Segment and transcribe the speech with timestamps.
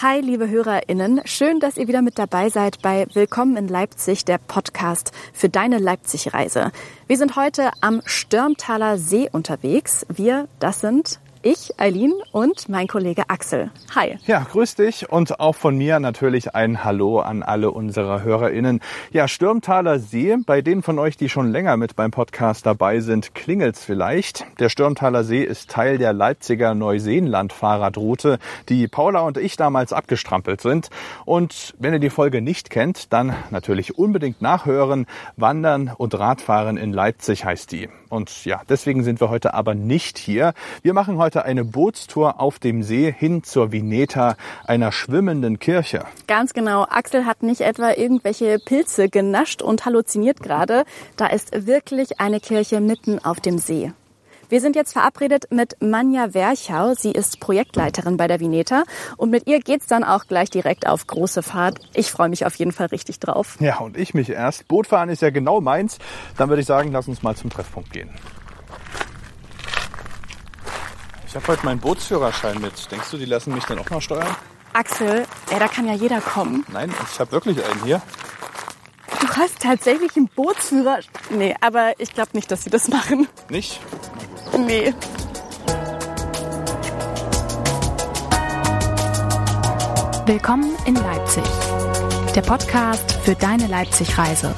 [0.00, 1.22] Hi, liebe HörerInnen.
[1.24, 5.78] Schön, dass ihr wieder mit dabei seid bei Willkommen in Leipzig, der Podcast für deine
[5.78, 6.70] Leipzig-Reise.
[7.08, 10.06] Wir sind heute am Störmtaler See unterwegs.
[10.08, 13.70] Wir, das sind ich, Eileen und mein Kollege Axel.
[13.94, 14.18] Hi.
[14.26, 18.80] Ja, grüß dich und auch von mir natürlich ein Hallo an alle unsere HörerInnen.
[19.12, 23.34] Ja, Stürmtaler See, bei denen von euch, die schon länger mit beim Podcast dabei sind,
[23.34, 24.46] klingelt's vielleicht.
[24.58, 30.90] Der Stürmtaler See ist Teil der Leipziger Neuseenland-Fahrradroute, die Paula und ich damals abgestrampelt sind.
[31.24, 35.06] Und wenn ihr die Folge nicht kennt, dann natürlich unbedingt nachhören.
[35.36, 37.88] Wandern und Radfahren in Leipzig heißt die.
[38.08, 40.54] Und ja, deswegen sind wir heute aber nicht hier.
[40.82, 46.04] Wir machen heute eine Bootstour auf dem See hin zur Vineta, einer schwimmenden Kirche.
[46.26, 46.86] Ganz genau.
[46.88, 50.84] Axel hat nicht etwa irgendwelche Pilze genascht und halluziniert gerade.
[51.16, 53.92] Da ist wirklich eine Kirche mitten auf dem See.
[54.50, 56.94] Wir sind jetzt verabredet mit Manja Werchau.
[56.94, 58.84] Sie ist Projektleiterin bei der Vineta
[59.18, 61.80] und mit ihr geht's dann auch gleich direkt auf große Fahrt.
[61.92, 63.58] Ich freue mich auf jeden Fall richtig drauf.
[63.60, 64.66] Ja, und ich mich erst.
[64.66, 65.98] Bootfahren ist ja genau meins.
[66.38, 68.08] Dann würde ich sagen, lass uns mal zum Treffpunkt gehen.
[71.26, 72.90] Ich habe heute meinen Bootsführerschein mit.
[72.90, 74.34] Denkst du, die lassen mich dann auch mal steuern?
[74.72, 76.64] Axel, ja, da kann ja jeder kommen.
[76.72, 78.00] Nein, ich habe wirklich einen hier.
[79.20, 81.00] Du hast tatsächlich einen Bootsführer.
[81.28, 83.28] Nee, aber ich glaube nicht, dass sie das machen.
[83.50, 83.80] Nicht?
[84.66, 84.92] Nee.
[90.26, 91.44] Willkommen in Leipzig.
[92.34, 94.54] Der Podcast für deine Leipzig-Reise.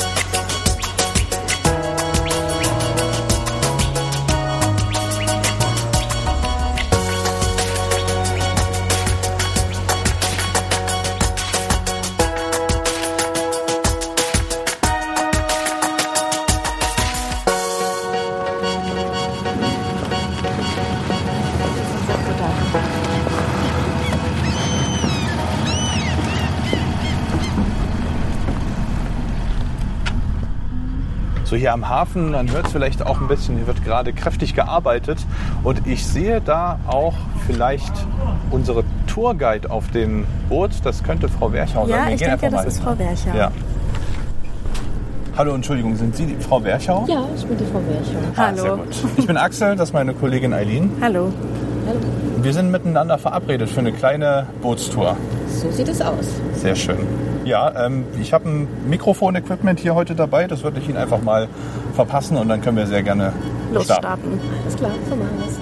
[31.61, 35.19] Hier am Hafen, man hört es vielleicht auch ein bisschen, hier wird gerade kräftig gearbeitet.
[35.63, 37.15] Und ich sehe da auch
[37.47, 37.93] vielleicht
[38.51, 40.71] unsere Tourguide auf dem Boot.
[40.83, 41.97] Das könnte Frau Werchau sein.
[41.97, 42.83] Ja, Wir ich denke, das ist.
[42.83, 43.37] Frau Werchau.
[43.37, 43.53] Ja.
[45.37, 47.05] Hallo, Entschuldigung, sind Sie die Frau Werchau?
[47.09, 48.19] Ja, ich bin die Frau Werchau.
[48.37, 48.77] Ah, sehr Hallo.
[48.79, 48.97] gut.
[49.17, 50.91] Ich bin Axel, das ist meine Kollegin Eileen.
[51.01, 51.33] Hallo.
[51.87, 52.01] Hallo.
[52.43, 55.17] Wir sind miteinander verabredet für eine kleine Bootstour.
[55.49, 56.27] So sieht es aus.
[56.55, 56.99] Sehr schön.
[57.45, 60.47] Ja, ähm, ich habe ein Mikrofon-Equipment hier heute dabei.
[60.47, 61.49] Das würde ich Ihnen einfach mal
[61.95, 63.75] verpassen und dann können wir sehr gerne starten.
[63.75, 64.41] Losstarten.
[64.63, 65.61] Alles klar, so machen wir es.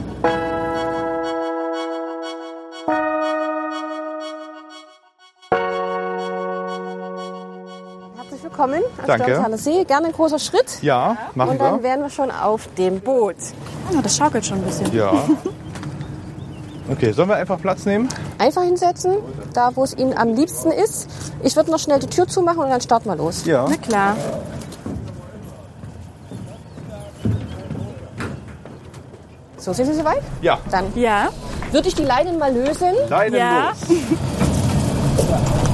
[8.16, 9.58] Herzlich willkommen am Danke.
[9.58, 9.84] See.
[9.84, 10.82] Gerne ein großer Schritt.
[10.82, 11.82] Ja, machen Und dann wir.
[11.82, 13.36] wären wir schon auf dem Boot.
[13.92, 14.92] Oh, das schaukelt schon ein bisschen.
[14.94, 15.12] Ja.
[16.90, 18.08] Okay, sollen wir einfach Platz nehmen?
[18.38, 19.16] Einfach hinsetzen,
[19.52, 21.08] da wo es Ihnen am liebsten ist.
[21.42, 23.44] Ich würde noch schnell die Tür zumachen und dann starten wir los.
[23.44, 23.66] Ja.
[23.68, 24.16] Na klar.
[29.56, 30.22] So, sind Sie soweit?
[30.40, 30.58] Ja.
[30.70, 31.28] Dann Ja.
[31.72, 32.94] würde ich die Leinen mal lösen.
[33.08, 33.70] Leinen Ja.
[33.70, 33.98] los.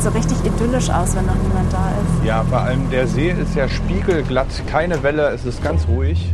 [0.00, 2.24] Sieht so richtig idyllisch aus, wenn noch niemand da ist.
[2.24, 6.32] Ja, vor allem der See ist ja spiegelglatt, keine Welle, es ist ganz ruhig.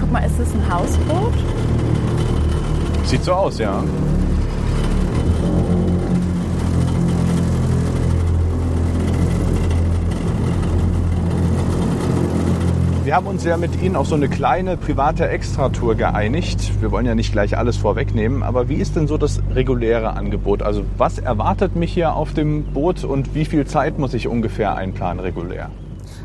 [0.00, 1.34] Guck mal, ist das ein Hausboot?
[3.04, 3.84] Sieht so aus, ja.
[13.10, 16.80] Wir haben uns ja mit Ihnen auf so eine kleine private Extratour geeinigt.
[16.80, 20.62] Wir wollen ja nicht gleich alles vorwegnehmen, aber wie ist denn so das reguläre Angebot?
[20.62, 24.76] Also was erwartet mich hier auf dem Boot und wie viel Zeit muss ich ungefähr
[24.76, 25.70] einplanen regulär?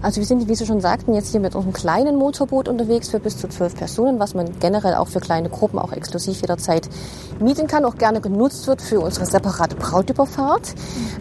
[0.06, 3.20] Also wir sind, wie Sie schon sagten, jetzt hier mit unserem kleinen Motorboot unterwegs für
[3.20, 6.88] bis zu zwölf Personen, was man generell auch für kleine Gruppen auch exklusiv jederzeit
[7.40, 10.76] mieten kann, auch gerne genutzt wird für unsere separate Brautüberfahrt.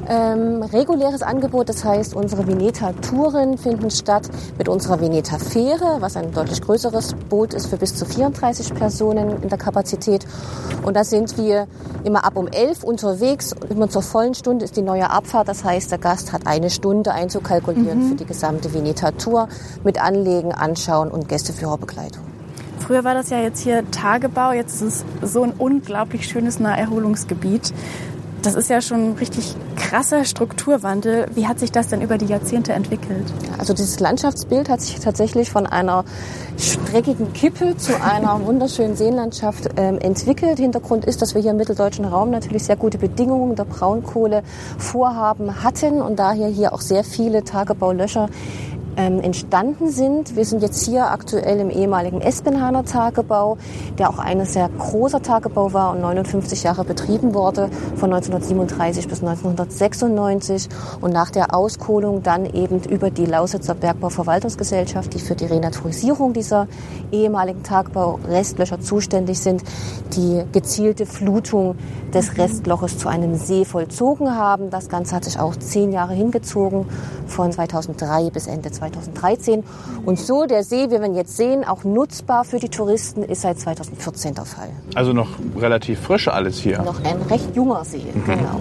[0.06, 4.28] Ähm, reguläres Angebot, das heißt, unsere Veneta-Touren finden statt
[4.58, 9.48] mit unserer Veneta-Fähre, was ein deutlich größeres Boot ist für bis zu 34 Personen in
[9.48, 10.26] der Kapazität.
[10.82, 11.68] Und da sind wir
[12.04, 13.54] immer ab um 11 unterwegs.
[13.70, 15.48] Immer zur vollen Stunde ist die neue Abfahrt.
[15.48, 19.48] Das heißt, der Gast hat eine Stunde einzukalkulieren für die gesamte Veneta-Tour
[19.84, 22.24] mit Anlegen, Anschauen und Gästeführerbegleitung.
[22.80, 27.72] Früher war das ja jetzt hier Tagebau, jetzt ist es so ein unglaublich schönes Naherholungsgebiet.
[28.44, 31.28] Das ist ja schon ein richtig krasser Strukturwandel.
[31.34, 33.24] Wie hat sich das denn über die Jahrzehnte entwickelt?
[33.56, 36.04] Also dieses Landschaftsbild hat sich tatsächlich von einer
[36.58, 40.58] streckigen Kippe zu einer wunderschönen Seenlandschaft ähm, entwickelt.
[40.58, 46.02] Hintergrund ist, dass wir hier im mitteldeutschen Raum natürlich sehr gute Bedingungen der Braunkohlevorhaben hatten
[46.02, 48.28] und daher hier auch sehr viele Tagebaulöscher
[48.96, 50.36] ähm, entstanden sind.
[50.36, 53.58] Wir sind jetzt hier aktuell im ehemaligen Espenhaner Tagebau,
[53.98, 59.20] der auch ein sehr großer Tagebau war und 59 Jahre betrieben wurde, von 1937 bis
[59.20, 60.68] 1996
[61.00, 66.68] und nach der Auskohlung dann eben über die Lausitzer Bergbauverwaltungsgesellschaft, die für die Renaturisierung dieser
[67.12, 69.62] ehemaligen Tagebau-Restlöcher zuständig sind,
[70.16, 71.76] die gezielte Flutung
[72.12, 74.70] des Restloches zu einem See vollzogen haben.
[74.70, 76.86] Das Ganze hat sich auch zehn Jahre hingezogen,
[77.26, 79.64] von 2003 bis Ende 2013.
[80.04, 83.42] Und so der See, wie wir ihn jetzt sehen, auch nutzbar für die Touristen, ist
[83.42, 84.70] seit 2014 der Fall.
[84.94, 86.82] Also noch relativ frisch alles hier.
[86.82, 88.60] Noch ein recht junger See, genau.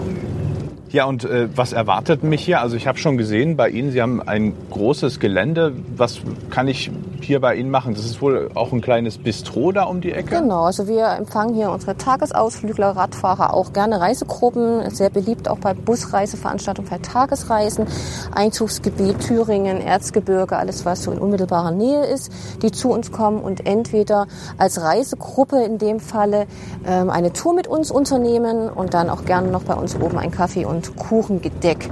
[0.94, 2.62] Ja, und äh, was erwartet mich hier?
[2.62, 5.74] Also ich habe schon gesehen bei Ihnen, Sie haben ein großes Gelände.
[5.98, 6.20] Was
[6.52, 7.96] kann ich hier bei Ihnen machen?
[7.96, 10.40] Das ist wohl auch ein kleines Bistro da um die Ecke?
[10.40, 14.88] Genau, also wir empfangen hier unsere Tagesausflügler, Radfahrer, auch gerne Reisegruppen.
[14.92, 17.88] Sehr beliebt auch bei Busreiseveranstaltungen für Tagesreisen.
[18.36, 22.32] Einzugsgebiet Thüringen, Erzgebirge, alles was so in unmittelbarer Nähe ist,
[22.62, 24.28] die zu uns kommen und entweder
[24.60, 26.46] als Reisegruppe in dem Falle
[26.86, 30.32] ähm, eine Tour mit uns unternehmen und dann auch gerne noch bei uns oben einen
[30.32, 31.90] Kaffee und Kuchengedeck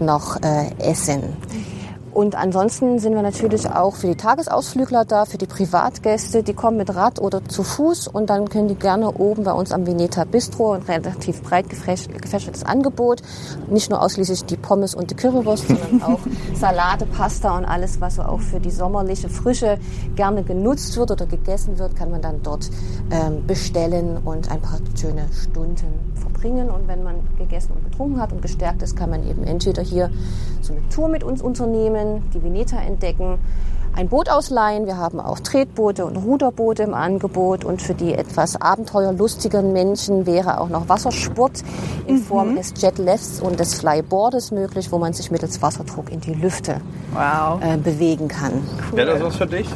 [0.00, 1.36] noch äh, essen.
[2.18, 6.76] Und ansonsten sind wir natürlich auch für die Tagesausflügler da, für die Privatgäste, die kommen
[6.76, 10.24] mit Rad oder zu Fuß und dann können die gerne oben bei uns am Veneta
[10.24, 13.22] Bistro ein relativ breit gefächertes Angebot.
[13.68, 16.18] Nicht nur ausschließlich die Pommes und die Currywurst, sondern auch
[16.54, 19.78] Salate, Pasta und alles, was so auch für die sommerliche Frische
[20.16, 22.68] gerne genutzt wird oder gegessen wird, kann man dann dort
[23.12, 25.76] ähm, bestellen und ein paar schöne Stunden
[26.16, 26.68] verbringen.
[26.68, 30.10] Und wenn man gegessen und getrunken hat und gestärkt ist, kann man eben entweder hier
[30.62, 33.38] so eine Tour mit uns unternehmen, die Veneta entdecken,
[33.98, 34.86] ein Boot ausleihen.
[34.86, 37.64] Wir haben auch Tretboote und Ruderboote im Angebot.
[37.64, 41.64] Und für die etwas abenteuerlustigen Menschen wäre auch noch Wassersport
[42.06, 42.22] in mhm.
[42.22, 46.80] Form des Jetlifts und des Flyboardes möglich, wo man sich mittels Wasserdruck in die Lüfte
[47.12, 47.60] wow.
[47.60, 48.62] äh, bewegen kann.
[48.90, 48.98] Cool.
[48.98, 49.66] Wäre das was für dich?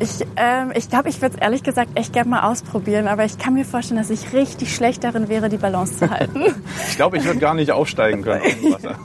[0.00, 3.38] Ich ähm, ich, glaube, ich würde es ehrlich gesagt echt gerne mal ausprobieren, aber ich
[3.38, 6.44] kann mir vorstellen, dass ich richtig schlecht darin wäre, die Balance zu halten.
[6.88, 8.42] ich glaube, ich würde gar nicht aufsteigen können
[8.72, 8.96] Wasser.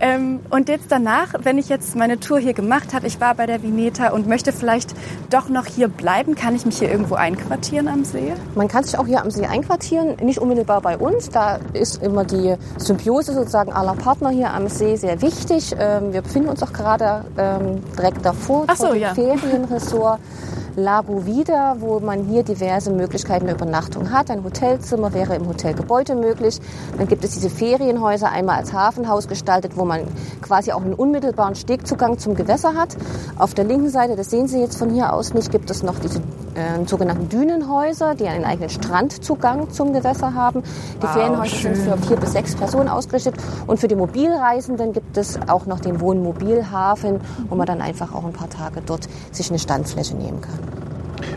[0.00, 3.46] ähm, und jetzt danach, wenn ich jetzt meine Tour hier gemacht habe, ich war bei
[3.46, 4.94] der Vineta und möchte vielleicht
[5.30, 8.32] doch noch hier bleiben, kann ich mich hier irgendwo einquartieren am See?
[8.54, 11.30] Man kann sich auch hier am See einquartieren, nicht unmittelbar bei uns.
[11.30, 15.74] Da ist immer die Symbiose sozusagen aller Partner hier am See sehr wichtig.
[15.78, 19.14] Ähm, wir befinden uns auch gerade ähm, direkt davor, Ach so, vor dem ja.
[19.14, 20.20] Ferienressort.
[20.74, 24.30] Lago Vida, wo man hier diverse Möglichkeiten der Übernachtung hat.
[24.30, 26.60] Ein Hotelzimmer wäre im Hotelgebäude möglich.
[26.96, 30.06] Dann gibt es diese Ferienhäuser einmal als Hafenhaus gestaltet, wo man
[30.40, 32.96] quasi auch einen unmittelbaren Stegzugang zum Gewässer hat.
[33.36, 35.98] Auf der linken Seite, das sehen Sie jetzt von hier aus nicht, gibt es noch
[35.98, 36.22] diese
[36.54, 40.62] äh, sogenannten Dünenhäuser, die einen eigenen Strandzugang zum Gewässer haben.
[40.62, 41.74] Die wow, Ferienhäuser schön.
[41.74, 43.34] sind für vier bis sechs Personen ausgerichtet.
[43.66, 48.24] Und für die Mobilreisenden gibt es auch noch den Wohnmobilhafen, wo man dann einfach auch
[48.24, 50.58] ein paar Tage dort sich eine Standfläche nehmen kann.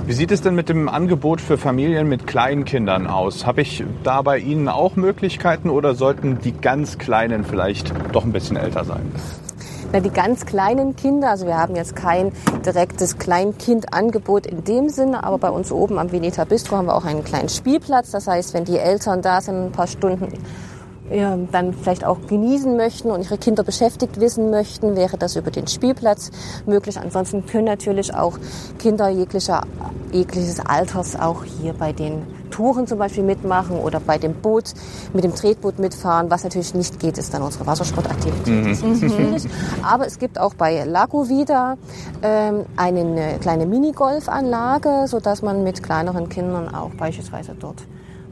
[0.08, 3.48] Wie sieht es denn mit dem Angebot für Familien mit kleinen Kindern aus?
[3.48, 8.32] Habe ich da bei Ihnen auch Möglichkeiten oder sollten die ganz Kleinen vielleicht doch ein
[8.32, 9.12] bisschen älter sein?
[9.96, 12.34] Na, die ganz kleinen Kinder, also wir haben jetzt kein
[12.66, 17.06] direktes Kleinkindangebot in dem Sinne, aber bei uns oben am Veneta Bistro haben wir auch
[17.06, 18.12] einen kleinen Spielplatz.
[18.12, 20.34] Das heißt, wenn die Eltern da sind, ein paar Stunden
[21.12, 25.52] ja, dann vielleicht auch genießen möchten und ihre Kinder beschäftigt wissen möchten, wäre das über
[25.52, 26.32] den Spielplatz
[26.66, 27.00] möglich.
[27.00, 28.38] Ansonsten können natürlich auch
[28.80, 29.62] Kinder jeglicher,
[30.12, 34.74] jegliches Alters auch hier bei den Touren zum Beispiel mitmachen oder bei dem Boot,
[35.14, 36.32] mit dem Tretboot mitfahren.
[36.32, 38.64] Was natürlich nicht geht, ist dann unsere Wassersportaktivität.
[38.64, 38.70] Mhm.
[38.70, 39.44] Das ist schwierig.
[39.84, 41.78] Aber es gibt auch bei Lago Vida
[42.24, 47.84] ähm, eine kleine Minigolfanlage, sodass man mit kleineren Kindern auch beispielsweise dort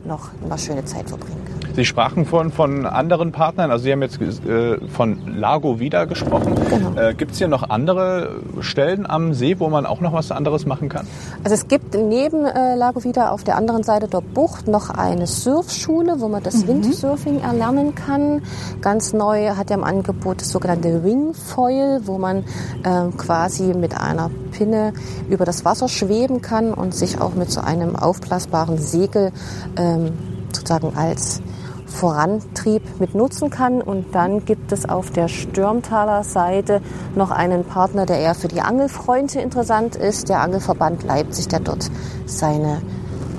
[0.06, 1.63] noch eine schöne Zeit verbringen kann.
[1.74, 6.54] Sie sprachen vorhin von anderen Partnern, also Sie haben jetzt äh, von Lago wieder gesprochen.
[6.70, 7.00] Genau.
[7.00, 10.68] Äh, gibt es hier noch andere Stellen am See, wo man auch noch was anderes
[10.68, 11.08] machen kann?
[11.44, 15.26] Also es gibt neben äh, Lago Vida auf der anderen Seite der Bucht noch eine
[15.26, 16.68] Surfschule, wo man das mhm.
[16.68, 18.44] Windsurfing erlernen kann.
[18.82, 22.44] Ganz neu hat er im Angebot das sogenannte Wingfoil, wo man
[22.86, 24.94] ähm, quasi mit einer Pinne
[25.28, 29.32] über das Wasser schweben kann und sich auch mit so einem aufblasbaren Segel
[29.76, 30.12] ähm,
[30.54, 31.42] sozusagen als
[31.86, 33.82] Vorantrieb mit nutzen kann.
[33.82, 36.82] Und dann gibt es auf der Stürmtaler Seite
[37.16, 41.90] noch einen Partner, der eher für die Angelfreunde interessant ist, der Angelverband Leipzig, der dort
[42.26, 42.82] seine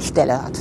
[0.00, 0.58] Stelle hat.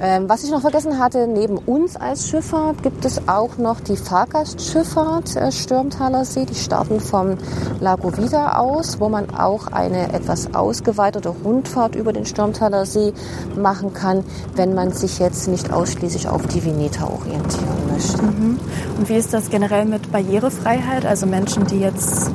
[0.00, 3.96] Ähm, was ich noch vergessen hatte, neben uns als Schifffahrt gibt es auch noch die
[3.96, 6.44] Fahrgastschifffahrt äh, Stürmtaler See.
[6.44, 7.36] Die starten vom
[7.80, 13.12] Lago Vida aus, wo man auch eine etwas ausgeweitete Rundfahrt über den Stürmtaler See
[13.56, 14.22] machen kann,
[14.54, 18.22] wenn man sich jetzt nicht ausschließlich auf die Veneta orientieren möchte.
[18.22, 21.06] Und wie ist das generell mit Barrierefreiheit?
[21.06, 22.30] Also Menschen, die jetzt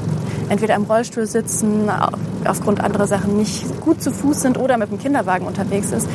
[0.50, 2.10] entweder im Rollstuhl sitzen, au-
[2.46, 6.10] aufgrund anderer Sachen nicht gut zu Fuß sind oder mit dem Kinderwagen unterwegs ist.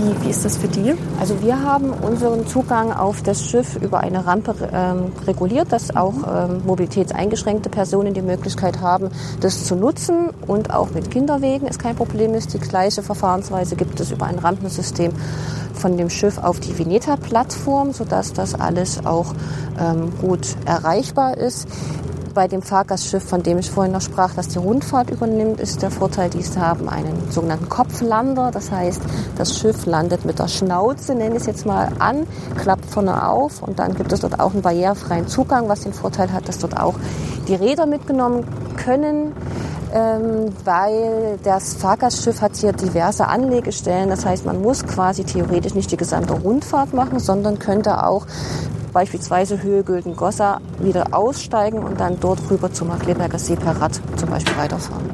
[0.00, 0.94] Wie, wie ist das für die?
[1.20, 6.14] Also wir haben unseren Zugang auf das Schiff über eine Rampe ähm, reguliert, dass auch
[6.26, 11.96] ähm, mobilitätseingeschränkte Personen die Möglichkeit haben, das zu nutzen und auch mit Kinderwegen es kein
[11.96, 12.54] Problem ist.
[12.54, 15.12] Die gleiche Verfahrensweise gibt es über ein Rampensystem
[15.74, 19.34] von dem Schiff auf die Veneta-Plattform, sodass das alles auch
[19.78, 21.68] ähm, gut erreichbar ist.
[22.32, 25.90] Bei dem Fahrgastschiff, von dem ich vorhin noch sprach, das die Rundfahrt übernimmt, ist der
[25.90, 28.50] Vorteil, die haben einen sogenannten Kopflander.
[28.52, 29.00] Das heißt,
[29.36, 33.62] das Schiff landet mit der Schnauze, nenne ich es jetzt mal, an, klappt vorne auf
[33.62, 36.76] und dann gibt es dort auch einen barrierefreien Zugang, was den Vorteil hat, dass dort
[36.78, 36.94] auch
[37.48, 38.44] die Räder mitgenommen
[38.76, 39.32] können.
[39.92, 44.08] Ähm, weil das Fahrgastschiff hat hier diverse Anlegestellen.
[44.08, 48.24] Das heißt, man muss quasi theoretisch nicht die gesamte Rundfahrt machen, sondern könnte auch
[48.92, 54.28] beispielsweise Höhe Gülden-Gossa wieder aussteigen und dann dort rüber zum Markleberger See per Rad zum
[54.28, 55.04] Beispiel weiterfahren.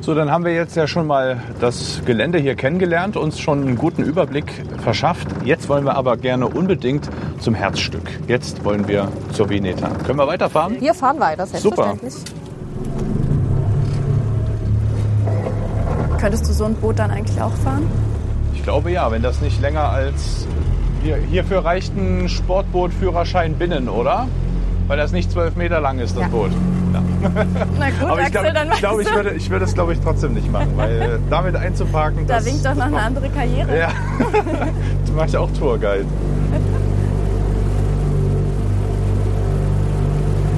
[0.00, 3.76] So, dann haben wir jetzt ja schon mal das Gelände hier kennengelernt, uns schon einen
[3.76, 5.28] guten Überblick verschafft.
[5.44, 7.10] Jetzt wollen wir aber gerne unbedingt
[7.40, 8.08] zum Herzstück.
[8.26, 9.88] Jetzt wollen wir zur Veneta.
[10.06, 10.80] Können wir weiterfahren?
[10.80, 12.14] Wir fahren weiter, selbstverständlich.
[16.18, 17.86] Könntest du so ein Boot dann eigentlich auch fahren?
[18.54, 20.46] Ich glaube ja, wenn das nicht länger als
[21.02, 24.26] hier, hierfür reicht ein Sportbootführerschein binnen, oder?
[24.86, 26.28] Weil das nicht zwölf Meter lang ist, das Ja.
[26.28, 26.50] Boot.
[26.94, 27.02] Ja.
[27.78, 30.32] Na gut, Aber ich glaube, ich, glaube, ich, würde, ich würde es, glaube ich, trotzdem
[30.34, 33.78] nicht machen, weil äh, damit einzuparken, Da das, winkt doch noch eine andere Karriere.
[33.78, 33.88] Ja,
[35.06, 36.06] du machst ja auch Tourguide.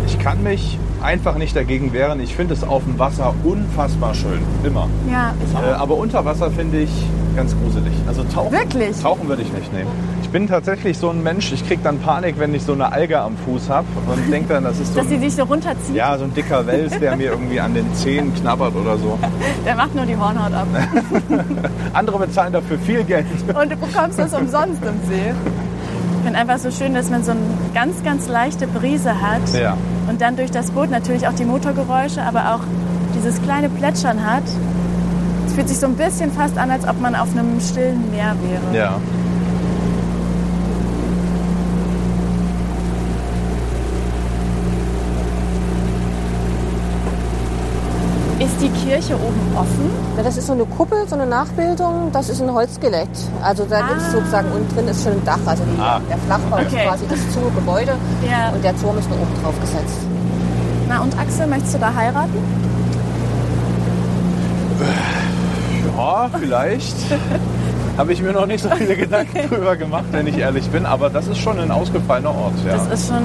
[0.06, 2.20] Ich kann mich einfach nicht dagegen wehren.
[2.20, 4.40] Ich finde es auf dem Wasser unfassbar schön.
[4.64, 4.88] Immer.
[5.10, 5.80] Ja, ich Äh, auch.
[5.80, 6.90] aber unter Wasser finde ich
[7.36, 7.92] ganz gruselig.
[8.06, 8.98] Also tauchen, Wirklich?
[9.00, 9.90] tauchen würde ich nicht nehmen.
[10.30, 13.18] Ich bin tatsächlich so ein Mensch, ich kriege dann Panik, wenn ich so eine Alge
[13.18, 15.96] am Fuß habe und denke dann, das ist so Dass sie ein, sich so runterzieht,
[15.96, 19.18] ja, so ein dicker Wels, der mir irgendwie an den Zehen knabbert oder so.
[19.66, 20.68] der macht nur die Hornhaut ab.
[21.94, 23.26] Andere bezahlen dafür viel Geld.
[23.48, 25.32] Und du bekommst das umsonst im See.
[26.18, 27.40] Ich finde einfach so schön, dass man so eine
[27.74, 29.52] ganz, ganz leichte Brise hat.
[29.60, 29.76] Ja.
[30.08, 32.60] Und dann durch das Boot natürlich auch die Motorgeräusche, aber auch
[33.16, 34.44] dieses kleine Plätschern hat.
[35.48, 38.36] Es fühlt sich so ein bisschen fast an, als ob man auf einem stillen Meer
[38.48, 38.78] wäre.
[38.78, 39.00] Ja.
[48.62, 49.90] Ist die Kirche oben offen?
[50.18, 52.10] Ja, das ist so eine Kuppel, so eine Nachbildung.
[52.12, 53.08] Das ist ein Holzskelett.
[53.42, 55.38] Also da gibt es sozusagen unten drin ist schon ein Dach.
[55.46, 55.98] Also die, Ah.
[56.10, 56.64] der Flachbau Okay.
[56.66, 57.92] ist quasi das zu Gebäude
[58.28, 58.50] Ja.
[58.54, 59.96] und der Turm ist nur oben drauf gesetzt.
[60.88, 62.34] Na und Axel, möchtest du da heiraten?
[65.96, 66.96] Ja, vielleicht.
[67.96, 70.84] Habe ich mir noch nicht so viele Gedanken drüber gemacht, wenn ich ehrlich bin.
[70.86, 72.54] Aber das ist schon ein ausgefallener Ort.
[72.66, 72.72] Ja.
[72.76, 73.22] Das ist schon,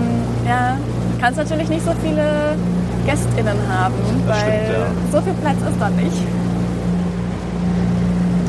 [0.48, 0.78] ja,
[1.14, 2.56] du kannst natürlich nicht so viele
[3.06, 3.94] GästInnen haben,
[4.28, 4.86] Das weil stimmt, ja.
[5.12, 6.22] so viel Platz ist da nicht.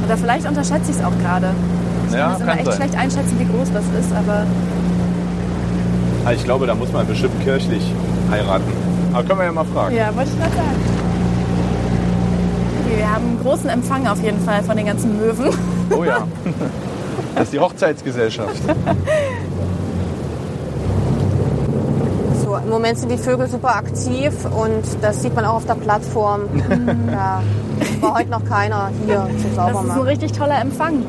[0.05, 1.49] Oder vielleicht unterschätze ich es auch gerade.
[2.09, 2.77] Ich Ja, kann es immer kann echt sein.
[2.77, 4.47] schlecht einschätzen, wie groß das ist, aber
[6.25, 7.93] Ah, ich glaube, da muss man bestimmt kirchlich
[8.31, 8.65] heiraten.
[9.13, 9.95] Aber können wir ja mal fragen.
[9.95, 10.81] ja, wollte ich gerade sagen.
[12.85, 15.51] Okay, wir haben einen großen Empfang auf jeden Fall von den ganzen Möwen.
[15.97, 16.19] Oh ja.
[17.35, 18.63] Das ist die Hochzeitsgesellschaft.
[22.43, 25.77] So, Im Moment sind die Vögel super aktiv und das sieht man auch auf der
[25.77, 26.49] Plattform.
[27.07, 27.41] da
[28.01, 30.03] war heute noch keiner hier zum Das ist ein Saubermachen.
[30.03, 31.05] richtig toller Empfang.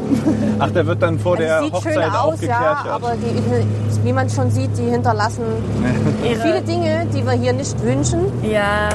[0.59, 4.13] Ach, der wird dann vor der Also sieht Hochzeit schön aus, ja, aber die, wie
[4.13, 5.45] man schon sieht, die hinterlassen
[6.43, 8.89] viele Dinge, die wir hier nicht wünschen ja,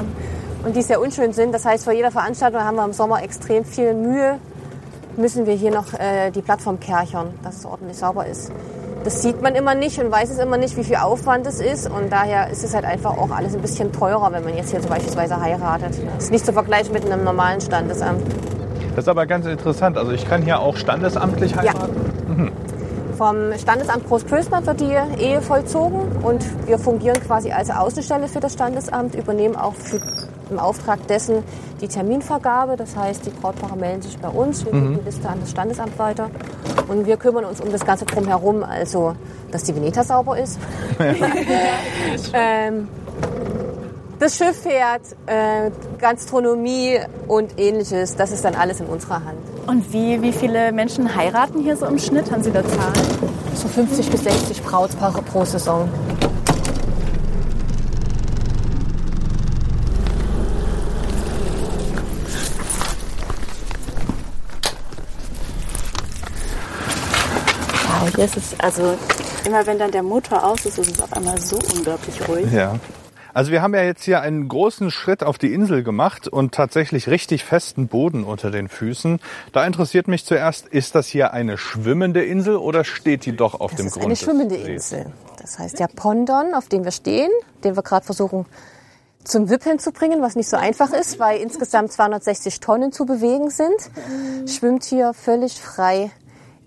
[0.65, 1.53] und die sehr unschön sind.
[1.53, 4.39] Das heißt, vor jeder Veranstaltung haben wir im Sommer extrem viel Mühe,
[5.17, 8.53] müssen wir hier noch äh, die Plattform kerchern, dass es ordentlich sauber ist.
[9.05, 11.91] Das sieht man immer nicht und weiß es immer nicht, wie viel Aufwand es ist.
[11.91, 14.81] Und daher ist es halt einfach auch alles ein bisschen teurer, wenn man jetzt hier
[14.81, 16.01] so beispielsweise heiratet.
[16.15, 18.23] Das ist nicht zu vergleichen mit einem normalen Standesamt.
[18.95, 19.99] Das ist aber ganz interessant.
[19.99, 22.53] Also ich kann hier auch standesamtlich heiraten.
[23.19, 28.55] Vom Standesamt Großklösner wird die Ehe vollzogen und wir fungieren quasi als Außenstelle für das
[28.55, 30.01] Standesamt, übernehmen auch für,
[30.53, 31.43] im Auftrag dessen
[31.81, 32.77] die Terminvergabe.
[32.77, 35.99] Das heißt, die Brautpaare melden sich bei uns, wir geben die Liste an das Standesamt
[35.99, 36.31] weiter
[36.89, 39.15] und wir kümmern uns um das Ganze drumherum, also
[39.51, 40.59] dass die Veneta sauber ist.
[42.33, 42.89] ähm,
[44.19, 49.39] Das Schiff fährt, äh, Gastronomie und ähnliches, das ist dann alles in unserer Hand.
[49.67, 52.31] Und wie, wie viele Menschen heiraten hier so im Schnitt?
[52.31, 52.95] Haben Sie da Zahlen?
[53.55, 55.89] So 50 bis 60 Brautpaare pro Saison.
[68.23, 68.97] Hier ist also
[69.45, 72.53] immer wenn dann der Motor aus ist, ist es auf einmal so unglaublich ruhig.
[72.53, 72.79] Ja.
[73.35, 77.09] Also wir haben ja jetzt hier einen großen Schritt auf die Insel gemacht und tatsächlich
[77.09, 79.19] richtig festen Boden unter den Füßen.
[79.53, 83.73] Da interessiert mich zuerst, ist das hier eine schwimmende Insel oder steht die doch auf
[83.73, 84.05] Das dem ist Grund?
[84.05, 84.93] eine des schwimmende Sees?
[84.93, 85.07] Insel.
[85.41, 87.31] Das heißt, der Pondon, auf dem wir stehen,
[87.65, 88.47] den wir gerade versuchen
[89.25, 93.51] zum Wippeln zu bringen, was nicht so einfach ist, weil insgesamt 260 Tonnen zu bewegen
[93.51, 93.91] sind,
[94.49, 96.13] schwimmt hier völlig frei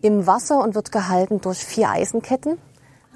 [0.05, 2.57] im Wasser und wird gehalten durch vier Eisenketten.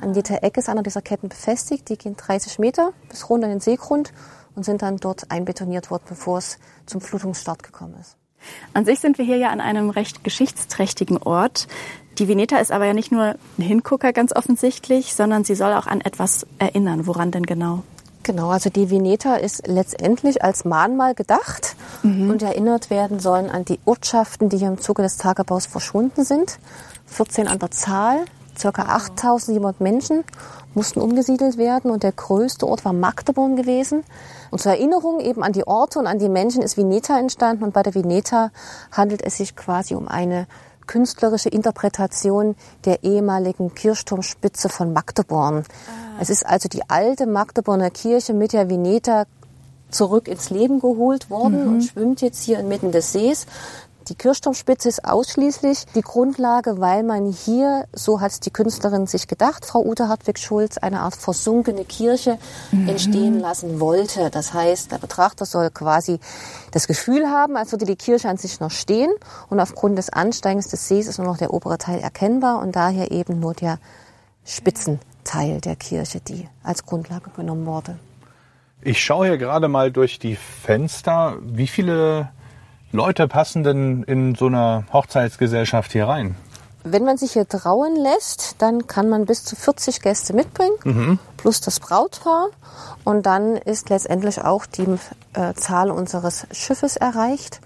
[0.01, 1.89] An jeder Ecke ist einer dieser Ketten befestigt.
[1.89, 4.13] Die gehen 30 Meter bis runter in den Seegrund
[4.55, 8.15] und sind dann dort einbetoniert worden, bevor es zum Flutungsstart gekommen ist.
[8.73, 11.67] An sich sind wir hier ja an einem recht geschichtsträchtigen Ort.
[12.17, 15.87] Die Veneta ist aber ja nicht nur ein Hingucker ganz offensichtlich, sondern sie soll auch
[15.87, 17.05] an etwas erinnern.
[17.05, 17.83] Woran denn genau?
[18.29, 23.79] Genau, also die Veneta ist letztendlich als Mahnmal gedacht und erinnert werden sollen an die
[23.85, 26.59] Ortschaften, die hier im Zuge des Tagebaus verschwunden sind.
[27.07, 30.23] 14 an der Zahl, circa 8700 Menschen
[30.75, 34.03] mussten umgesiedelt werden und der größte Ort war Magdeburg gewesen.
[34.51, 37.73] Und zur Erinnerung eben an die Orte und an die Menschen ist Veneta entstanden und
[37.73, 38.51] bei der Veneta
[38.91, 40.45] handelt es sich quasi um eine
[40.85, 42.55] künstlerische Interpretation
[42.85, 45.65] der ehemaligen Kirchturmspitze von Magdeburg.
[46.19, 49.25] Es ist also die alte Magdeburger Kirche mit der Veneta
[49.89, 53.47] zurück ins Leben geholt worden und schwimmt jetzt hier inmitten des Sees.
[54.09, 59.27] Die Kirchturmspitze ist ausschließlich die Grundlage, weil man hier, so hat es die Künstlerin sich
[59.27, 62.39] gedacht, Frau Ute Hartwig-Schulz, eine Art versunkene Kirche
[62.87, 64.29] entstehen lassen wollte.
[64.29, 66.19] Das heißt, der Betrachter soll quasi
[66.71, 69.11] das Gefühl haben, als würde die Kirche an sich noch stehen
[69.49, 73.11] und aufgrund des Ansteigens des Sees ist nur noch der obere Teil erkennbar und daher
[73.11, 73.77] eben nur der
[75.19, 77.99] Spitzenteil der Kirche, die als Grundlage genommen wurde.
[78.81, 81.37] Ich schaue hier gerade mal durch die Fenster.
[81.41, 82.29] Wie viele
[82.91, 86.35] Leute passen denn in so einer Hochzeitsgesellschaft hier rein?
[86.83, 91.59] Wenn man sich hier trauen lässt, dann kann man bis zu 40 Gäste mitbringen, plus
[91.59, 92.47] das Brautpaar.
[93.03, 94.97] Und dann ist letztendlich auch die
[95.33, 97.59] äh, Zahl unseres Schiffes erreicht.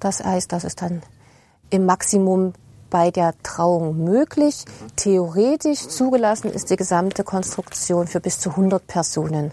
[0.00, 1.02] Das heißt, das ist dann
[1.68, 2.54] im Maximum
[2.90, 4.64] bei der Trauung möglich.
[4.96, 9.52] Theoretisch zugelassen ist die gesamte Konstruktion für bis zu 100 Personen.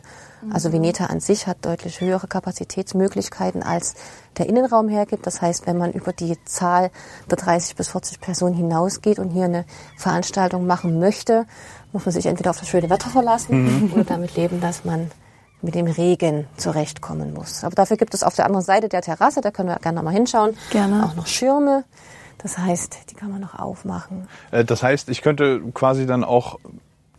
[0.51, 3.95] Also Veneta an sich hat deutlich höhere Kapazitätsmöglichkeiten, als
[4.37, 5.25] der Innenraum hergibt.
[5.25, 6.91] Das heißt, wenn man über die Zahl
[7.29, 9.65] der 30 bis 40 Personen hinausgeht und hier eine
[9.97, 11.45] Veranstaltung machen möchte,
[11.93, 15.11] muss man sich entweder auf das schöne Wetter verlassen oder damit leben, dass man
[15.61, 17.63] mit dem Regen zurechtkommen muss.
[17.63, 20.11] Aber dafür gibt es auf der anderen Seite der Terrasse, da können wir gerne mal
[20.11, 21.05] hinschauen, Gerne.
[21.05, 21.85] auch noch Schirme.
[22.43, 24.27] Das heißt, die kann man noch aufmachen.
[24.51, 26.59] Äh, Das heißt, ich könnte quasi dann auch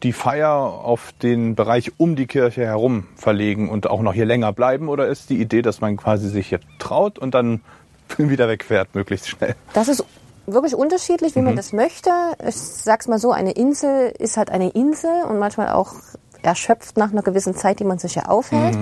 [0.03, 4.53] die Feier auf den Bereich um die Kirche herum verlegen und auch noch hier länger
[4.53, 4.89] bleiben?
[4.89, 7.63] Oder ist die Idee, dass man quasi sich hier traut und dann
[8.19, 9.57] wieder wegfährt, möglichst schnell?
[9.73, 10.05] Das ist
[10.47, 12.11] wirklich unterschiedlich, wie man das möchte.
[12.47, 15.95] Ich sag's mal so, eine Insel ist halt eine Insel und manchmal auch
[16.43, 18.77] erschöpft nach einer gewissen Zeit, die man sich ja aufhält.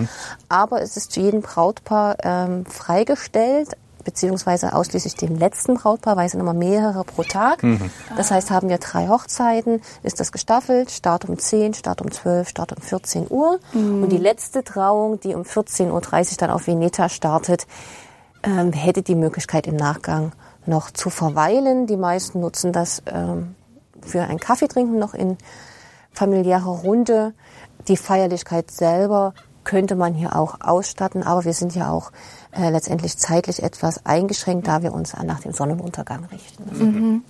[0.48, 6.32] Aber es ist zu jedem Brautpaar ähm, freigestellt, beziehungsweise ausschließlich dem letzten Brautpaar, weil es
[6.32, 7.62] sind immer mehrere pro Tag.
[8.16, 12.48] Das heißt, haben wir drei Hochzeiten, ist das gestaffelt, Start um 10, Start um 12,
[12.48, 13.60] Start um 14 Uhr.
[14.02, 17.66] Und die letzte Trauung, die um 14.30 Uhr dann auf Veneta startet,
[18.42, 20.32] ähm, hätte die Möglichkeit im Nachgang
[20.66, 21.86] noch zu verweilen.
[21.86, 23.54] Die meisten nutzen das ähm,
[24.00, 25.38] für ein Kaffee trinken noch in
[26.12, 27.34] familiärer Runde.
[27.88, 29.34] Die Feierlichkeit selber
[29.64, 32.10] könnte man hier auch ausstatten, aber wir sind ja auch
[32.52, 37.24] äh, letztendlich zeitlich etwas eingeschränkt, da wir uns nach dem Sonnenuntergang richten.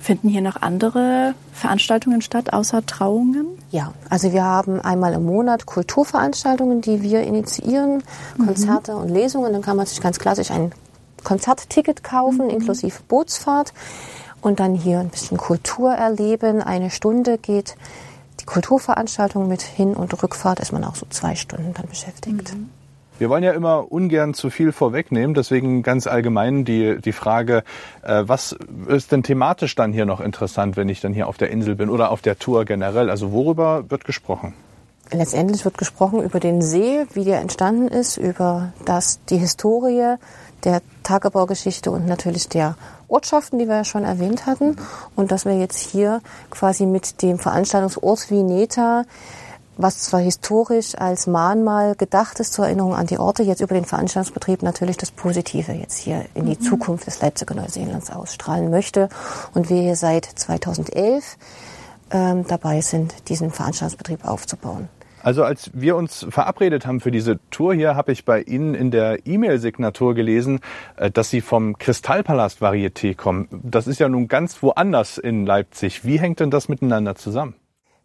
[0.00, 3.46] Finden hier noch andere Veranstaltungen statt, außer Trauungen?
[3.70, 8.02] Ja, also wir haben einmal im Monat Kulturveranstaltungen, die wir initiieren,
[8.44, 9.52] Konzerte und Lesungen.
[9.52, 10.72] Dann kann man sich ganz klassisch ein
[11.22, 13.72] Konzertticket kaufen, inklusive Bootsfahrt.
[14.40, 16.62] Und dann hier ein bisschen Kultur erleben.
[16.62, 17.76] Eine Stunde geht
[18.40, 22.52] die Kulturveranstaltung mit Hin- und Rückfahrt, ist man auch so zwei Stunden dann beschäftigt.
[23.22, 27.62] Wir wollen ja immer ungern zu viel vorwegnehmen, deswegen ganz allgemein die, die Frage,
[28.02, 28.56] äh, was
[28.88, 31.88] ist denn thematisch dann hier noch interessant, wenn ich dann hier auf der Insel bin
[31.88, 33.10] oder auf der Tour generell?
[33.10, 34.54] Also worüber wird gesprochen?
[35.12, 40.16] Letztendlich wird gesprochen über den See, wie der entstanden ist, über das, die Historie
[40.64, 42.74] der Tagebaugeschichte und natürlich der
[43.06, 44.74] Ortschaften, die wir ja schon erwähnt hatten.
[45.14, 49.04] Und dass wir jetzt hier quasi mit dem Veranstaltungsort Vineta
[49.82, 53.84] was zwar historisch als Mahnmal gedacht ist zur Erinnerung an die Orte, jetzt über den
[53.84, 59.08] Veranstaltungsbetrieb natürlich das Positive jetzt hier in die Zukunft des Leipziger Neuseelands ausstrahlen möchte.
[59.54, 61.36] Und wir hier seit 2011
[62.10, 64.88] ähm, dabei sind, diesen Veranstaltungsbetrieb aufzubauen.
[65.22, 68.90] Also als wir uns verabredet haben für diese Tour hier, habe ich bei Ihnen in
[68.90, 70.60] der E-Mail-Signatur gelesen,
[70.96, 73.48] äh, dass Sie vom Kristallpalast Varieté kommen.
[73.50, 76.04] Das ist ja nun ganz woanders in Leipzig.
[76.04, 77.54] Wie hängt denn das miteinander zusammen?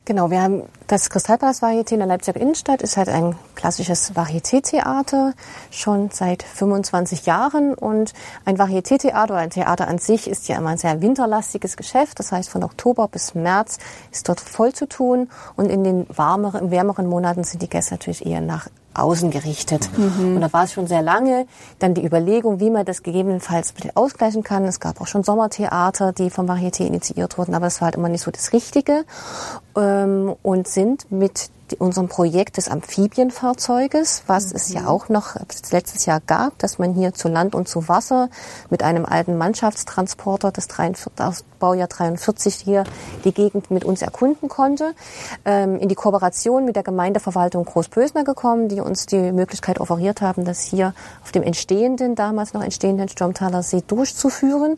[0.08, 2.82] Genau, wir haben das Kristallpalast Varieté in der Leipziger Innenstadt.
[2.82, 5.34] Ist halt ein klassisches Varieté-Theater
[5.70, 7.74] schon seit 25 Jahren.
[7.74, 8.14] Und
[8.46, 12.20] ein Varieté-Theater ein Theater an sich ist ja immer ein sehr winterlastiges Geschäft.
[12.20, 15.30] Das heißt, von Oktober bis März ist dort voll zu tun.
[15.58, 19.90] Und in den warmeren, wärmeren Monaten sind die Gäste natürlich eher nach außen gerichtet.
[19.98, 21.46] Und da war es schon sehr lange
[21.80, 24.64] dann die Überlegung, wie man das gegebenenfalls ausgleichen kann.
[24.66, 28.10] Es gab auch schon Sommertheater, die vom Varieté initiiert wurden, aber das war halt immer
[28.10, 29.06] nicht so das Richtige.
[29.76, 35.36] Ähm, und sind mit unserem Projekt des Amphibienfahrzeuges, was es ja auch noch
[35.72, 38.30] letztes Jahr gab, dass man hier zu Land und zu Wasser
[38.70, 42.84] mit einem alten Mannschaftstransporter des 43, aus Baujahr 43 hier
[43.24, 44.94] die Gegend mit uns erkunden konnte,
[45.46, 50.46] ähm, in die Kooperation mit der Gemeindeverwaltung Großpösner gekommen, die uns die Möglichkeit offeriert haben,
[50.46, 54.78] das hier auf dem entstehenden, damals noch entstehenden Sturmtaler See durchzuführen.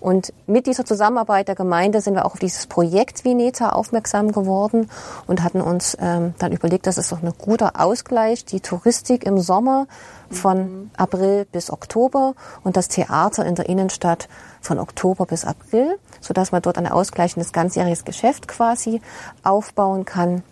[0.00, 4.90] Und mit dieser Zusammenarbeit der Gemeinde sind wir auch auf dieses Projekt Vineta aufmerksam geworden
[5.26, 9.38] und hatten uns ähm, dann überlegt, das ist doch ein guter Ausgleich, die Touristik im
[9.38, 9.86] Sommer
[10.30, 14.28] von April bis Oktober und das Theater in der Innenstadt
[14.60, 19.00] von Oktober bis April, sodass man dort ein ausgleichendes ganzjähriges Geschäft quasi
[19.42, 20.42] aufbauen kann.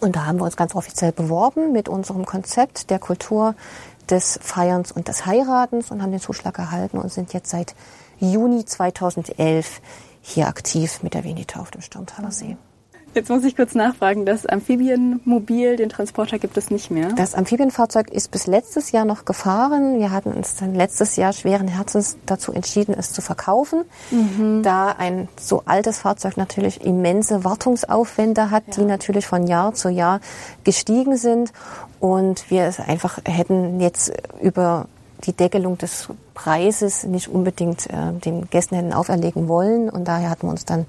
[0.00, 3.54] Und da haben wir uns ganz offiziell beworben mit unserem Konzept der Kultur
[4.10, 7.74] des Feierns und des Heiratens und haben den Zuschlag erhalten und sind jetzt seit
[8.18, 9.80] Juni 2011
[10.20, 12.56] hier aktiv mit der Venita auf dem Sturmtaler See.
[13.14, 17.10] Jetzt muss ich kurz nachfragen, das Amphibienmobil, den Transporter gibt es nicht mehr.
[17.12, 20.00] Das Amphibienfahrzeug ist bis letztes Jahr noch gefahren.
[20.00, 23.84] Wir hatten uns dann letztes Jahr schweren Herzens dazu entschieden, es zu verkaufen,
[24.62, 30.20] da ein so altes Fahrzeug natürlich immense Wartungsaufwände hat, die natürlich von Jahr zu Jahr
[30.64, 31.52] gestiegen sind.
[32.00, 34.86] Und wir es einfach hätten jetzt über
[35.24, 39.88] die Deckelung des Preises nicht unbedingt äh, den Gästen hätten auferlegen wollen.
[39.88, 40.86] Und daher hatten wir uns dann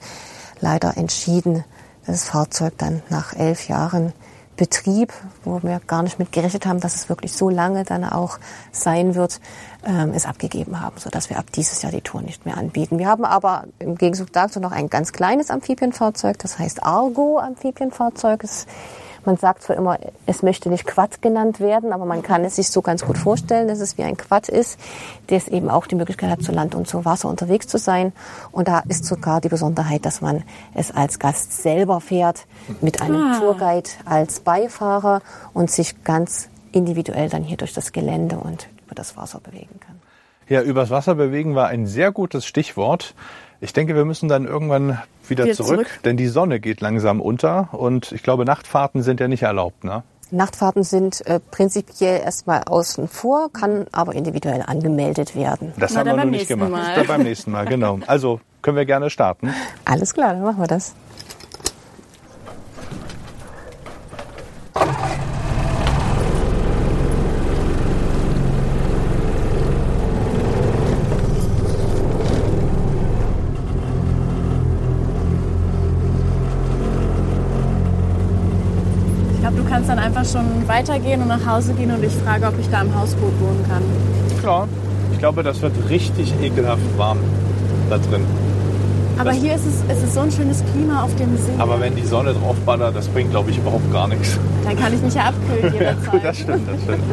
[0.59, 1.63] leider entschieden,
[2.05, 4.13] das Fahrzeug dann nach elf Jahren
[4.57, 5.11] Betrieb,
[5.43, 8.39] wo wir gar nicht mit gerechnet haben, dass es wirklich so lange dann auch
[8.71, 9.41] sein wird,
[9.85, 12.97] ähm, es abgegeben haben, so dass wir ab dieses Jahr die Tour nicht mehr anbieten.
[12.97, 18.43] Wir haben aber im Gegenzug dazu noch ein ganz kleines Amphibienfahrzeug, das heißt Argo Amphibienfahrzeug.
[18.45, 18.65] Es
[19.25, 22.69] man sagt zwar immer, es möchte nicht Quad genannt werden, aber man kann es sich
[22.69, 24.79] so ganz gut vorstellen, dass es wie ein Quad ist,
[25.29, 28.13] der es eben auch die Möglichkeit hat, zu Land und zu Wasser unterwegs zu sein.
[28.51, 32.45] Und da ist sogar die Besonderheit, dass man es als Gast selber fährt,
[32.81, 35.21] mit einem Tourguide als Beifahrer
[35.53, 39.95] und sich ganz individuell dann hier durch das Gelände und über das Wasser bewegen kann.
[40.47, 43.15] Ja, übers Wasser bewegen war ein sehr gutes Stichwort.
[43.61, 45.99] Ich denke, wir müssen dann irgendwann wieder, Wieder zurück, zurück.
[46.03, 50.03] denn die Sonne geht langsam unter und ich glaube, Nachtfahrten sind ja nicht erlaubt, ne?
[50.31, 55.71] Nachtfahrten sind äh, prinzipiell erstmal außen vor, kann aber individuell angemeldet werden.
[55.77, 57.07] Das Na, haben wir noch nicht gemacht.
[57.07, 57.99] Beim nächsten Mal, genau.
[58.07, 59.53] Also können wir gerne starten.
[59.85, 60.93] Alles klar, dann machen wir das.
[79.33, 79.69] Ich glaube,
[80.31, 83.63] schon weitergehen und nach Hause gehen und ich frage, ob ich da im Hausboot wohnen
[83.69, 83.81] kann.
[84.41, 84.67] Klar.
[85.13, 87.17] Ich glaube, das wird richtig ekelhaft warm
[87.89, 88.25] da drin.
[89.17, 91.53] Aber Das- hier ist es, es ist so ein schönes Klima auf dem See.
[91.57, 94.37] Aber wenn die Sonne draufballert, das bringt, glaube ich, überhaupt gar nichts.
[94.65, 96.11] dann kann ich mich ja abkühlen Ja, jederzeit.
[96.11, 97.03] gut, das stimmt, das stimmt.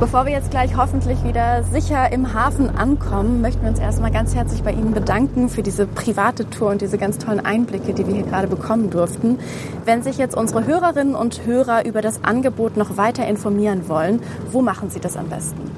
[0.00, 4.34] Bevor wir jetzt gleich hoffentlich wieder sicher im Hafen ankommen, möchten wir uns erstmal ganz
[4.34, 8.14] herzlich bei Ihnen bedanken für diese private Tour und diese ganz tollen Einblicke, die wir
[8.14, 9.38] hier gerade bekommen durften.
[9.84, 14.62] Wenn sich jetzt unsere Hörerinnen und Hörer über das Angebot noch weiter informieren wollen, wo
[14.62, 15.70] machen Sie das am besten?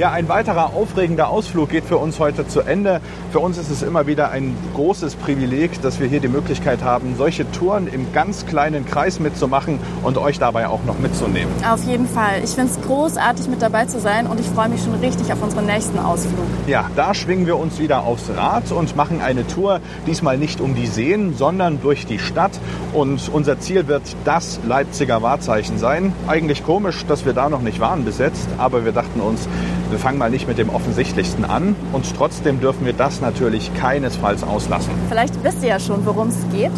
[0.00, 3.02] Ja, ein weiterer aufregender Ausflug geht für uns heute zu Ende.
[3.32, 7.16] Für uns ist es immer wieder ein großes Privileg, dass wir hier die Möglichkeit haben,
[7.18, 11.52] solche Touren im ganz kleinen Kreis mitzumachen und euch dabei auch noch mitzunehmen.
[11.70, 12.40] Auf jeden Fall.
[12.42, 15.42] Ich finde es großartig, mit dabei zu sein und ich freue mich schon richtig auf
[15.42, 16.46] unseren nächsten Ausflug.
[16.66, 20.74] Ja, da schwingen wir uns wieder aufs Rad und machen eine Tour, diesmal nicht um
[20.74, 22.52] die Seen, sondern durch die Stadt.
[22.94, 26.14] Und unser Ziel wird das Leipziger Wahrzeichen sein.
[26.26, 29.46] Eigentlich komisch, dass wir da noch nicht waren besetzt, aber wir dachten uns,
[29.90, 34.42] wir fangen mal nicht mit dem Offensichtlichsten an und trotzdem dürfen wir das natürlich keinesfalls
[34.42, 34.92] auslassen.
[35.08, 36.72] Vielleicht wisst ihr ja schon, worum es geht.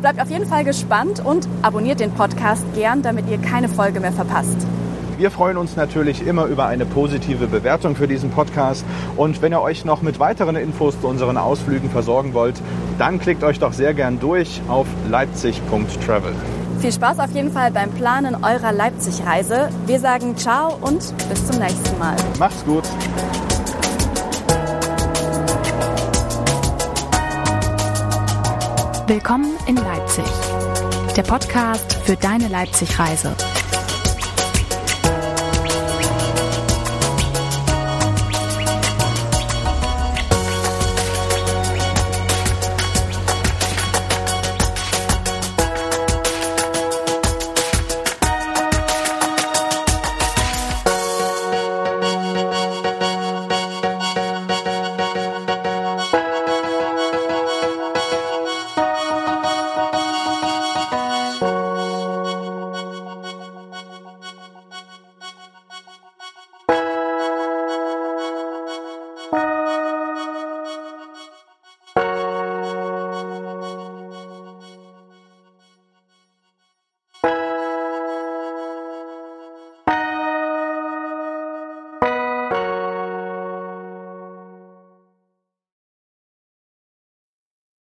[0.00, 4.12] Bleibt auf jeden Fall gespannt und abonniert den Podcast gern, damit ihr keine Folge mehr
[4.12, 4.56] verpasst.
[5.18, 8.86] Wir freuen uns natürlich immer über eine positive Bewertung für diesen Podcast.
[9.18, 12.54] Und wenn ihr euch noch mit weiteren Infos zu unseren Ausflügen versorgen wollt,
[12.98, 16.32] dann klickt euch doch sehr gern durch auf leipzig.travel.
[16.80, 19.68] Viel Spaß auf jeden Fall beim Planen eurer Leipzig-Reise.
[19.84, 22.16] Wir sagen ciao und bis zum nächsten Mal.
[22.38, 22.84] Macht's gut!
[29.06, 30.24] Willkommen in Leipzig.
[31.16, 33.36] Der Podcast für deine Leipzig-Reise.